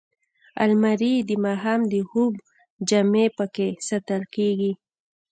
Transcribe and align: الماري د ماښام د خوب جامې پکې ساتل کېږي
الماري 0.63 1.13
د 1.29 1.31
ماښام 1.45 1.81
د 1.91 1.93
خوب 2.09 2.33
جامې 2.89 3.25
پکې 3.37 3.67
ساتل 3.87 4.21
کېږي 4.35 4.71